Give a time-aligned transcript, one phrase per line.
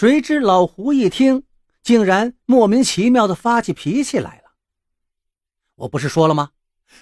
[0.00, 1.42] 谁知老胡一听，
[1.82, 4.52] 竟然莫名其妙的发起脾气来了。
[5.74, 6.52] 我不是说了吗？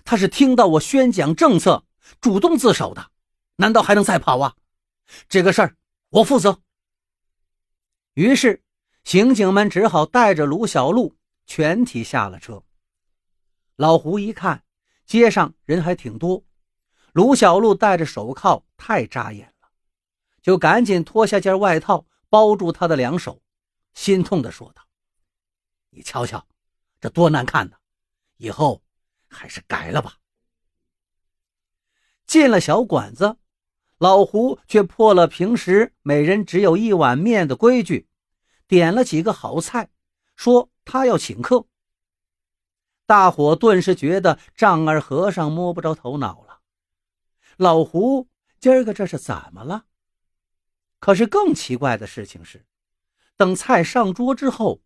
[0.02, 1.84] 他是听到我宣讲政策，
[2.22, 3.10] 主动自首的，
[3.56, 4.56] 难道还能再跑啊？
[5.28, 5.76] 这个事儿
[6.08, 6.62] 我负责。
[8.14, 8.62] 于是，
[9.04, 12.62] 刑警们只好带着卢小璐全体下了车。
[13.76, 14.64] 老胡一看，
[15.04, 16.42] 街上人还挺多，
[17.12, 19.68] 卢小璐戴着手铐太扎眼了，
[20.40, 22.06] 就赶紧脱下件外套
[22.36, 23.40] 包住他的两手，
[23.94, 24.82] 心痛地说道
[25.88, 26.46] ：“你瞧瞧，
[27.00, 27.78] 这多难看呐！
[28.36, 28.82] 以后
[29.26, 30.18] 还是改了吧。”
[32.28, 33.38] 进了小馆子。
[33.96, 38.06] 老胡却破了平时每人只有一碗面的规矩，
[38.66, 39.88] 点了几个好菜，
[40.34, 41.64] 说他要请客。
[43.06, 46.60] 大伙顿时觉得丈二和尚摸不着头脑了。
[47.56, 48.28] 老胡
[48.60, 49.86] 今儿个这是怎么了？
[51.06, 52.66] 可是更奇怪的事情是，
[53.36, 54.82] 等菜上桌之后，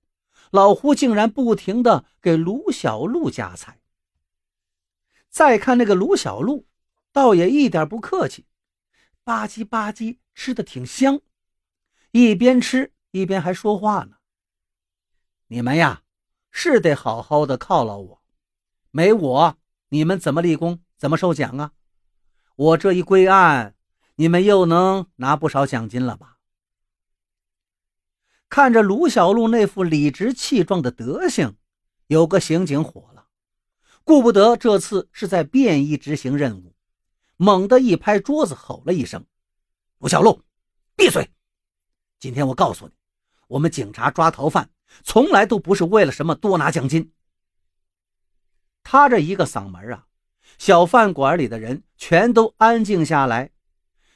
[0.51, 3.81] 老胡竟然不停的给卢小璐夹菜。
[5.31, 6.67] 再看那个卢小璐，
[7.11, 8.45] 倒也一点不客气。
[9.25, 11.23] 吧唧吧唧，吃的挺香，
[12.11, 14.19] 一边吃一边还说话呢。
[15.47, 16.03] 你们呀，
[16.51, 18.23] 是得好好的犒劳我，
[18.91, 19.59] 没我
[19.89, 21.73] 你们怎么立功，怎么受奖啊？
[22.57, 23.75] 我这一归案，
[24.21, 26.37] 你们又能拿不少奖金了吧？
[28.51, 31.57] 看着卢小璐那副理直气壮的德行，
[32.07, 33.29] 有个刑警火了，
[34.05, 36.77] 顾不得这次是在便衣执行任务。
[37.39, 39.25] 猛地一拍桌子，吼了一声
[40.01, 40.43] ：“卢小璐，
[40.95, 41.31] 闭嘴！
[42.19, 42.93] 今天我告诉你，
[43.49, 44.69] 我们警察抓逃犯，
[45.03, 47.11] 从来都不是为了什么多拿奖金。”
[48.85, 50.07] 他这一个嗓门啊，
[50.59, 53.51] 小饭馆里的人全都安静下来，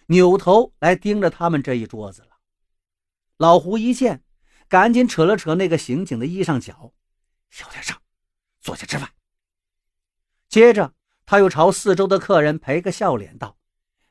[0.06, 2.38] 扭头来盯着他们这一桌子了。
[3.36, 4.22] 老胡一见，
[4.68, 6.92] 赶紧扯了扯那个刑警的衣裳角
[7.50, 7.96] ：“小点声，
[8.60, 9.10] 坐下吃饭。”
[10.48, 10.94] 接着。
[11.26, 13.56] 他又朝四周的客人赔个笑脸，道：“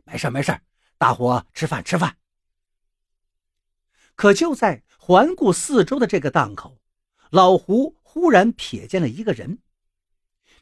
[0.03, 0.59] 没事没事，
[0.97, 2.17] 大伙吃饭吃饭。”
[4.17, 6.81] 可就在环顾四周的这个档口，
[7.29, 9.59] 老胡忽然瞥见了一个人。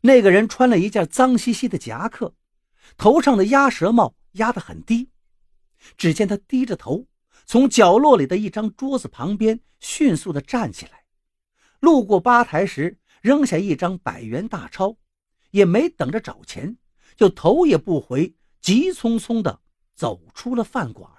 [0.02, 2.36] 那个人穿了一件脏兮兮的夹克，
[2.98, 5.10] 头上的鸭舌帽压得很低。
[5.98, 7.08] 只见他低着头，
[7.46, 11.06] 从角落里的一张桌子旁边迅速地站起来，
[11.80, 14.98] 路过吧台时扔下一张百元大钞。
[15.52, 16.78] 也没等着找钱，
[17.18, 19.60] 就头也不回，急匆匆地
[19.94, 21.12] 走出了饭馆。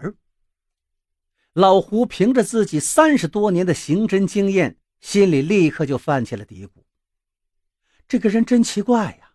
[1.52, 6.70] 老胡凭着自己三十多年的刑侦经验，心里立刻就泛起了嘀咕：
[8.08, 9.34] 这个人真奇怪呀，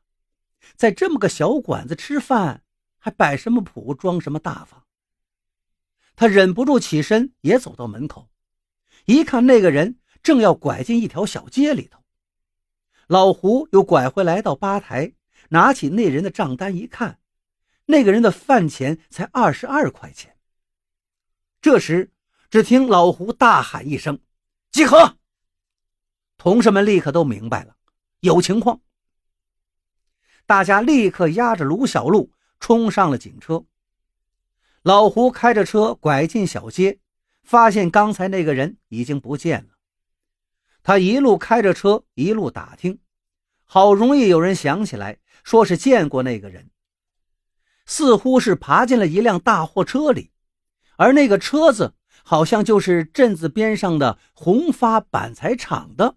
[0.76, 2.64] 在这么个小馆子吃饭，
[2.98, 4.87] 还摆什么谱，装什么大方？
[6.18, 8.28] 他忍不住起身，也走到门口，
[9.06, 12.04] 一看那个人正要拐进一条小街里头。
[13.06, 15.14] 老胡又拐回来到吧台，
[15.50, 17.20] 拿起那人的账单一看，
[17.86, 20.36] 那个人的饭钱才二十二块钱。
[21.62, 22.12] 这时，
[22.50, 24.20] 只听老胡大喊一声
[24.74, 25.18] ：“集合！”
[26.36, 27.76] 同事们立刻都明白了，
[28.22, 28.82] 有情况。
[30.48, 33.64] 大家立刻押着卢小璐冲上了警车。
[34.88, 37.00] 老胡开着车拐进小街，
[37.44, 39.72] 发现刚才那个人已经不见了。
[40.82, 43.02] 他一路开着车，一路打听，
[43.66, 46.70] 好容易有人想起来，说是见过那个人，
[47.86, 50.32] 似乎是爬进了一辆大货车里，
[50.96, 51.94] 而那个车子
[52.24, 56.16] 好像就是镇子边上的宏发板材厂的。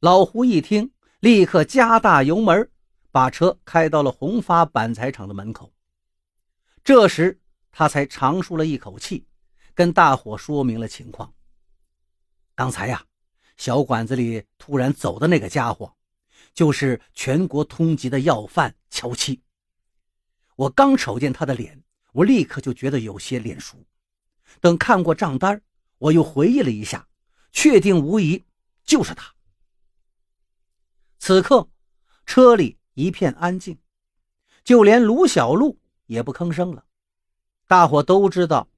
[0.00, 0.90] 老胡一听，
[1.20, 2.68] 立刻加大油门，
[3.12, 5.72] 把车开到了宏发板材厂的门口。
[6.84, 9.26] 这时，他才长舒了一口气，
[9.74, 11.32] 跟大伙说明了情况。
[12.54, 13.04] 刚才呀。
[13.58, 15.94] 小馆子里突然走的那个家伙，
[16.52, 19.40] 就是全国通缉的要犯乔七。
[20.56, 21.80] 我刚瞅见他的脸，
[22.12, 23.76] 我立刻就觉得有些脸熟。
[24.60, 25.62] 等看过账单，
[25.98, 27.06] 我又回忆了一下，
[27.52, 28.42] 确定无疑
[28.82, 29.32] 就是他。
[31.18, 31.68] 此刻，
[32.26, 33.78] 车里一片安静，
[34.64, 35.78] 就连卢小璐
[36.12, 36.84] 也不吭声了。
[37.66, 38.68] 大伙都知道，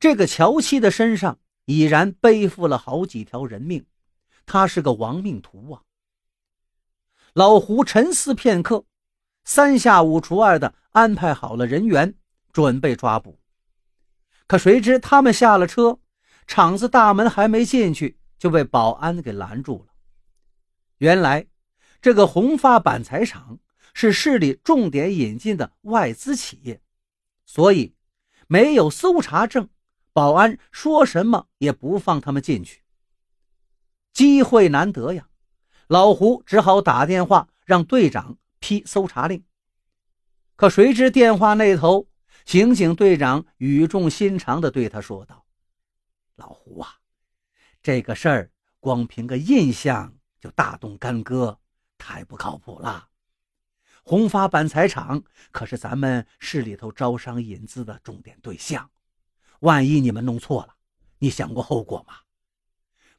[0.00, 3.84] 这个乔七的身上已然背负了好几条人命。
[4.46, 5.82] 他是个亡命徒啊！
[7.34, 8.86] 老胡沉思片刻，
[9.44, 12.14] 三下五除二的安排好了人员，
[12.52, 13.38] 准备抓捕。
[14.46, 15.98] 可谁知他们下了车，
[16.46, 19.92] 厂子大门还没进去，就被保安给拦住了。
[20.96, 21.46] 原来，
[22.00, 23.58] 这个宏发板材厂
[23.94, 26.80] 是市里重点引进的外资企业，
[27.44, 27.94] 所以
[28.46, 29.68] 没有搜查证，
[30.12, 32.82] 保安说什么也不放他们进去。
[34.12, 35.28] 机会难得呀，
[35.86, 39.44] 老胡只好打电话让队长批搜查令。
[40.56, 42.08] 可谁知电话那头，
[42.44, 45.46] 刑警队长语重心长地对他说道
[46.34, 46.96] ：“老胡啊，
[47.80, 48.50] 这个事儿
[48.80, 51.60] 光凭个印象就大动干戈，
[51.96, 53.08] 太不靠谱了。
[54.08, 58.90] 宏发板材厂可是咱们市里头招商引资的重点对象，
[59.60, 60.76] 万一你们弄错了，
[61.18, 62.20] 你想过后果吗？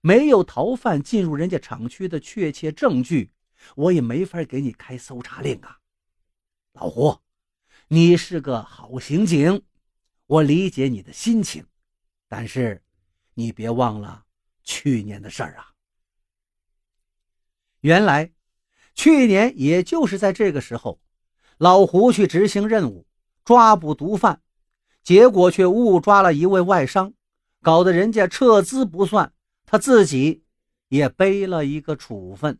[0.01, 3.31] 没有逃犯进入人家厂区的确切证据，
[3.75, 5.77] 我也没法给你开搜查令啊，
[6.73, 7.19] 老胡。”
[7.89, 9.61] 你是个好刑警，
[10.25, 11.67] 我理解你的心情，
[12.27, 12.81] 但是
[13.35, 14.25] 你别忘了
[14.63, 15.71] 去年的事儿啊。
[17.81, 18.31] 原来，
[18.95, 20.99] 去年也就是在这个时候，
[21.57, 23.05] 老胡去执行任务，
[23.45, 24.41] 抓捕毒贩，
[25.03, 27.13] 结果却误抓了一位外商，
[27.61, 29.31] 搞得人家撤资不算，
[29.65, 30.43] 他自己
[30.89, 32.59] 也背了一个处分。